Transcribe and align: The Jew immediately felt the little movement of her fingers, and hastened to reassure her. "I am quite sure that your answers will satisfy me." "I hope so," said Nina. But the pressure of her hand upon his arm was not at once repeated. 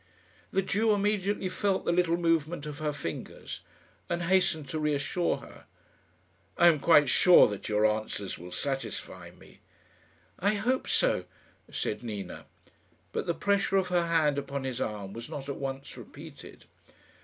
The 0.51 0.63
Jew 0.63 0.93
immediately 0.93 1.47
felt 1.47 1.85
the 1.85 1.91
little 1.91 2.17
movement 2.17 2.65
of 2.65 2.79
her 2.79 2.91
fingers, 2.91 3.61
and 4.09 4.23
hastened 4.23 4.67
to 4.69 4.79
reassure 4.79 5.37
her. 5.37 5.65
"I 6.57 6.69
am 6.69 6.79
quite 6.79 7.07
sure 7.07 7.47
that 7.49 7.69
your 7.69 7.85
answers 7.85 8.35
will 8.35 8.51
satisfy 8.51 9.29
me." 9.29 9.59
"I 10.39 10.55
hope 10.55 10.87
so," 10.89 11.25
said 11.69 12.01
Nina. 12.01 12.47
But 13.11 13.27
the 13.27 13.35
pressure 13.35 13.77
of 13.77 13.89
her 13.89 14.07
hand 14.07 14.39
upon 14.39 14.63
his 14.63 14.81
arm 14.81 15.13
was 15.13 15.29
not 15.29 15.47
at 15.47 15.57
once 15.57 15.95
repeated. 15.95 16.65